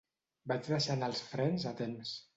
Vaig 0.51 0.69
deixar 0.71 0.95
anar 0.97 1.11
els 1.13 1.23
frens 1.35 1.71
a 1.75 1.79
temps. 1.83 2.19